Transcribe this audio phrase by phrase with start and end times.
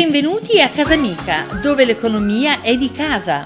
[0.00, 3.44] Benvenuti a Casa Mica, dove l'economia è di casa.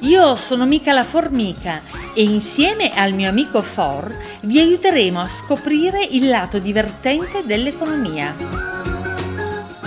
[0.00, 1.80] Io sono Mica la Formica
[2.12, 4.12] e insieme al mio amico For
[4.42, 8.34] vi aiuteremo a scoprire il lato divertente dell'economia.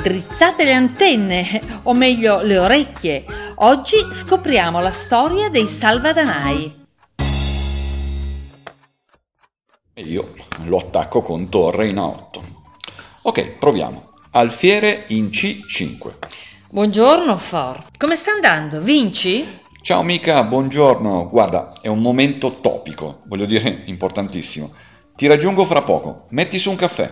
[0.01, 3.25] Drizzate le antenne, o meglio le orecchie.
[3.55, 6.85] Oggi scopriamo la storia dei salvadanai.
[9.95, 12.43] Io lo attacco con torre in 8.
[13.23, 14.07] Ok, proviamo.
[14.31, 16.13] Alfiere in C5.
[16.69, 18.79] Buongiorno For, come sta andando?
[18.79, 19.43] Vinci?
[19.81, 21.27] Ciao amica, buongiorno.
[21.27, 24.71] Guarda, è un momento topico, voglio dire importantissimo.
[25.15, 26.27] Ti raggiungo fra poco.
[26.29, 27.11] Metti su un caffè.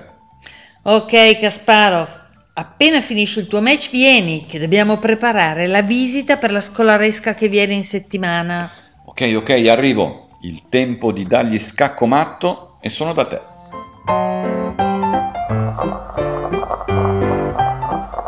[0.83, 2.07] Ok Kasparov,
[2.53, 7.47] appena finisci il tuo match vieni, che dobbiamo preparare la visita per la scolaresca che
[7.47, 8.69] viene in settimana.
[9.05, 10.37] Ok, ok, arrivo.
[10.41, 13.41] Il tempo di dargli scacco matto e sono da te.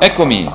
[0.01, 0.45] Eccomi,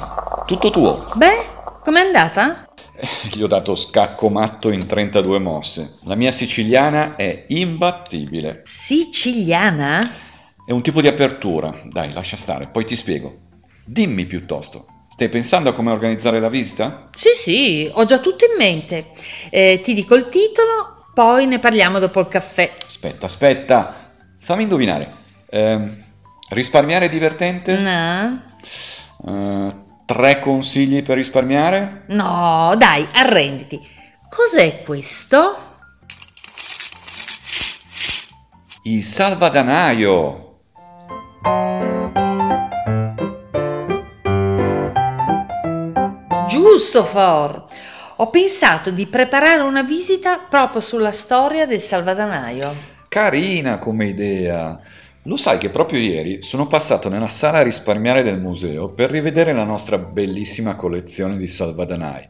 [0.46, 1.06] tutto tuo.
[1.14, 1.46] Beh,
[1.82, 2.68] com'è andata?
[2.94, 5.94] Eh, Gli ho dato scacco matto in 32 mosse.
[6.02, 8.62] La mia siciliana è imbattibile.
[8.66, 10.10] Siciliana?
[10.66, 11.74] È un tipo di apertura.
[11.84, 13.34] Dai, lascia stare, poi ti spiego.
[13.86, 17.08] Dimmi piuttosto, stai pensando a come organizzare la visita?
[17.16, 19.12] Sì, sì, ho già tutto in mente.
[19.48, 22.72] Eh, ti dico il titolo, poi ne parliamo dopo il caffè.
[22.86, 23.94] Aspetta, aspetta.
[24.40, 25.12] Fammi indovinare.
[25.50, 26.03] Ehm,
[26.50, 27.76] risparmiare è divertente?
[27.78, 28.42] No?
[29.26, 29.74] Eh,
[30.06, 32.04] tre consigli per risparmiare?
[32.08, 33.80] No, dai, arrenditi.
[34.28, 35.56] Cos'è questo?
[38.82, 40.58] Il salvadanaio.
[46.48, 47.66] Giusto, For.
[48.16, 52.74] Ho pensato di preparare una visita proprio sulla storia del salvadanaio.
[53.08, 54.78] Carina come idea.
[55.26, 59.64] Lo sai che proprio ieri sono passato nella sala risparmiare del museo per rivedere la
[59.64, 62.28] nostra bellissima collezione di salvadanai.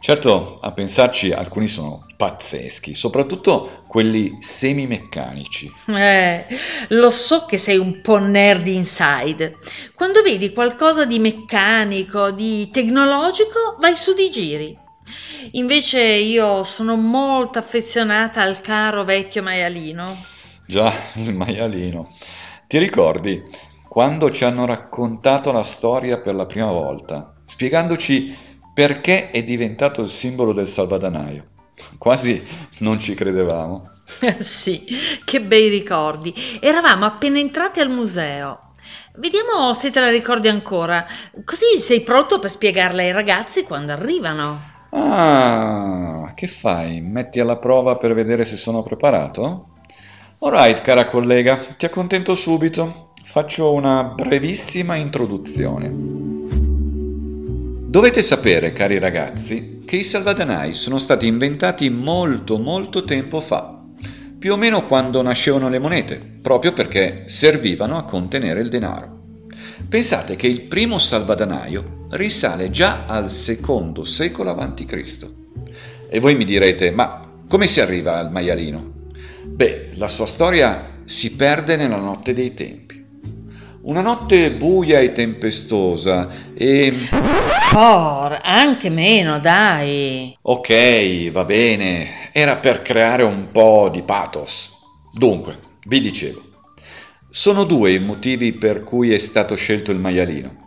[0.00, 5.70] Certo, a pensarci alcuni sono pazzeschi, soprattutto quelli semimeccanici.
[5.86, 6.44] Eh,
[6.88, 9.58] lo so che sei un po' nerd inside.
[9.94, 14.76] Quando vedi qualcosa di meccanico, di tecnologico, vai su di giri.
[15.52, 20.30] Invece io sono molto affezionata al caro vecchio maialino.
[20.66, 22.08] Già, il maialino.
[22.66, 23.42] Ti ricordi
[23.88, 28.34] quando ci hanno raccontato la storia per la prima volta, spiegandoci
[28.72, 31.44] perché è diventato il simbolo del salvadanaio?
[31.98, 32.42] Quasi
[32.78, 33.90] non ci credevamo.
[34.40, 34.82] sì,
[35.24, 36.34] che bei ricordi.
[36.60, 38.72] Eravamo appena entrati al museo.
[39.16, 41.06] Vediamo se te la ricordi ancora,
[41.44, 44.70] così sei pronto per spiegarla ai ragazzi quando arrivano.
[44.88, 47.02] Ah, che fai?
[47.02, 49.71] Metti alla prova per vedere se sono preparato?
[50.44, 53.12] Alright, cara collega, ti accontento subito.
[53.26, 55.88] Faccio una brevissima introduzione.
[57.86, 63.84] Dovete sapere, cari ragazzi, che i salvadanai sono stati inventati molto molto tempo fa,
[64.36, 69.20] più o meno quando nascevano le monete, proprio perché servivano a contenere il denaro.
[69.88, 75.26] Pensate che il primo salvadanaio risale già al secondo secolo a.C.
[76.10, 79.01] E voi mi direte, ma come si arriva al maialino?
[79.44, 83.04] Beh, la sua storia si perde nella notte dei tempi.
[83.82, 86.92] Una notte buia e tempestosa e...
[87.70, 90.36] For, anche meno, dai.
[90.42, 94.70] Ok, va bene, era per creare un po' di pathos.
[95.12, 96.42] Dunque, vi dicevo,
[97.30, 100.60] sono due i motivi per cui è stato scelto il maialino.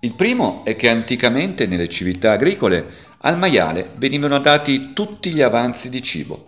[0.00, 5.88] Il primo è che anticamente nelle civiltà agricole al maiale venivano dati tutti gli avanzi
[5.88, 6.46] di cibo.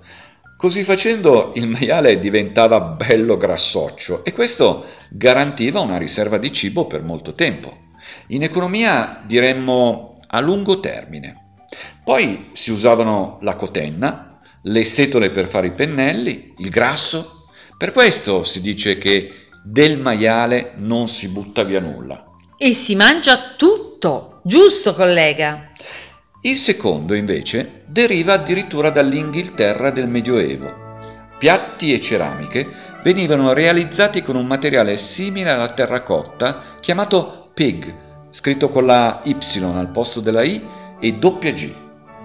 [0.64, 7.02] Così facendo il maiale diventava bello grassoccio e questo garantiva una riserva di cibo per
[7.02, 7.88] molto tempo.
[8.28, 11.58] In economia diremmo a lungo termine.
[12.03, 17.44] Poi si usavano la cotenna, le setole per fare i pennelli, il grasso.
[17.76, 22.24] Per questo si dice che del maiale non si butta via nulla.
[22.56, 25.72] E si mangia tutto, giusto collega?
[26.46, 30.70] Il secondo, invece, deriva addirittura dall'Inghilterra del Medioevo.
[31.38, 32.68] Piatti e ceramiche
[33.02, 37.94] venivano realizzati con un materiale simile alla terracotta chiamato pig,
[38.28, 40.62] scritto con la Y al posto della I
[41.00, 41.72] e doppia G.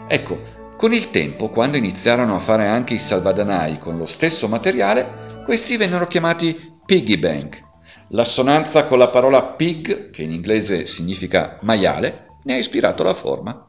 [0.10, 0.38] Ecco,
[0.76, 5.78] con il tempo, quando iniziarono a fare anche i salvadanai con lo stesso materiale, questi
[5.78, 7.62] vennero chiamati piggy bank.
[8.10, 13.64] L'assonanza con la parola pig, che in inglese significa maiale, ne ha ispirato la forma.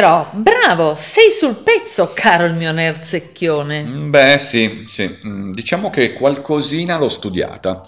[0.00, 3.82] Vero, bravo, sei sul pezzo, caro il mio nerzecchione.
[3.82, 7.86] Beh, sì, sì, mm, diciamo che qualcosina l'ho studiata.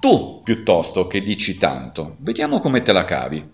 [0.00, 3.50] Tu, piuttosto, che dici tanto, vediamo come te la cavi.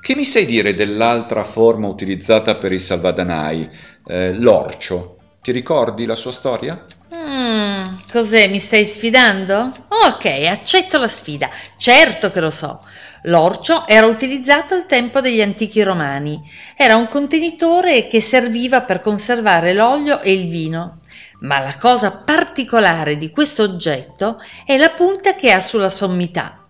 [0.00, 3.68] Che mi sai dire dell'altra forma utilizzata per i salvadanai,
[4.06, 5.16] eh, l'orcio?
[5.42, 6.84] Ti ricordi la sua storia?
[7.32, 8.46] Mm, cos'è?
[8.48, 9.72] Mi stai sfidando?
[9.88, 11.48] Ok, accetto la sfida.
[11.78, 12.84] Certo che lo so.
[13.22, 16.38] L'orcio era utilizzato al tempo degli antichi romani.
[16.76, 20.98] Era un contenitore che serviva per conservare l'olio e il vino.
[21.40, 26.66] Ma la cosa particolare di questo oggetto è la punta che ha sulla sommità.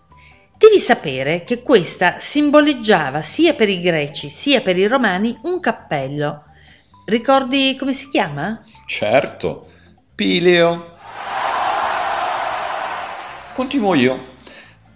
[0.56, 6.44] Devi sapere che questa simboleggiava sia per i greci sia per i romani un cappello.
[7.04, 8.62] Ricordi come si chiama?
[8.86, 9.66] Certo,
[10.22, 10.86] Pileo.
[13.54, 14.26] Continuo io.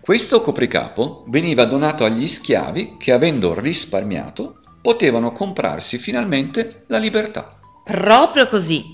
[0.00, 7.58] Questo copricapo veniva donato agli schiavi che, avendo risparmiato, potevano comprarsi finalmente la libertà.
[7.82, 8.84] Proprio così.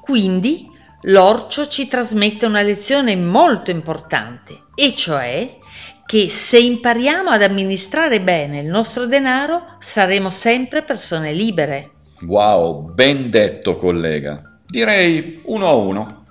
[0.00, 0.68] Quindi
[1.02, 5.58] l'orcio ci trasmette una lezione molto importante, e cioè
[6.06, 11.90] che se impariamo ad amministrare bene il nostro denaro saremo sempre persone libere.
[12.22, 14.47] Wow, ben detto collega.
[14.70, 16.26] Direi uno a uno.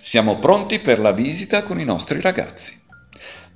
[0.00, 2.78] Siamo pronti per la visita con i nostri ragazzi.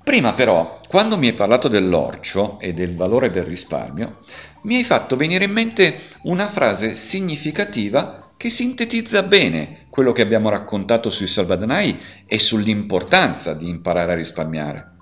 [0.03, 4.19] Prima però, quando mi hai parlato dell'orcio e del valore del risparmio,
[4.63, 10.49] mi hai fatto venire in mente una frase significativa che sintetizza bene quello che abbiamo
[10.49, 14.97] raccontato sui salvadanai e sull'importanza di imparare a risparmiare.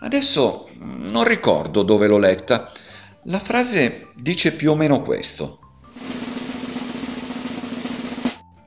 [0.00, 2.72] Adesso non ricordo dove l'ho letta.
[3.24, 5.69] La frase dice più o meno questo.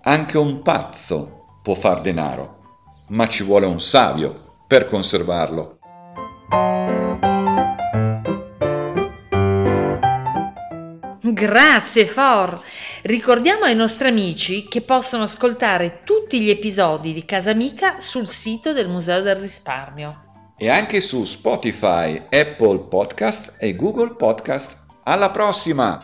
[0.06, 5.78] Anche un pazzo può far denaro, ma ci vuole un savio per conservarlo.
[11.22, 12.62] Grazie For!
[13.04, 18.74] Ricordiamo ai nostri amici che possono ascoltare tutti gli episodi di Casa Amica sul sito
[18.74, 20.24] del Museo del Risparmio
[20.58, 24.78] e anche su Spotify, Apple Podcast e Google Podcast.
[25.04, 26.00] Alla prossima!